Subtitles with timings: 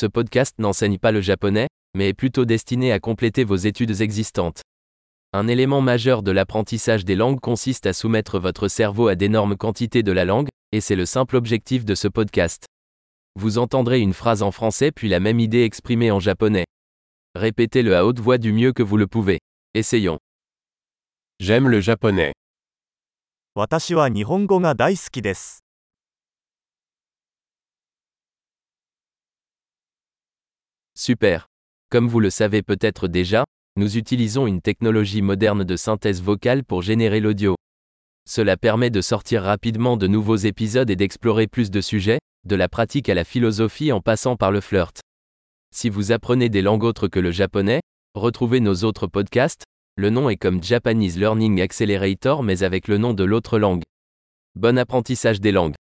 [0.00, 4.61] Ce podcast n'enseigne pas le japonais, mais est plutôt destiné à compléter vos études existantes.
[5.33, 10.01] Un élément majeur de l'apprentissage des langues consiste à soumettre votre cerveau à d'énormes quantités
[10.01, 12.65] de la langue, et c'est le simple objectif de ce podcast.
[13.35, 16.65] Vous entendrez une phrase en français puis la même idée exprimée en japonais.
[17.35, 19.39] Répétez-le à haute voix du mieux que vous le pouvez.
[19.73, 20.19] Essayons.
[21.39, 22.31] J'aime le japonais.
[23.55, 25.61] 私は日本語が大好きです。
[31.03, 31.47] Super.
[31.89, 33.43] Comme vous le savez peut-être déjà,
[33.75, 37.55] nous utilisons une technologie moderne de synthèse vocale pour générer l'audio.
[38.29, 42.69] Cela permet de sortir rapidement de nouveaux épisodes et d'explorer plus de sujets, de la
[42.69, 45.01] pratique à la philosophie en passant par le flirt.
[45.73, 47.81] Si vous apprenez des langues autres que le japonais,
[48.13, 49.63] retrouvez nos autres podcasts,
[49.95, 53.81] le nom est comme Japanese Learning Accelerator mais avec le nom de l'autre langue.
[54.53, 55.73] Bon apprentissage des langues.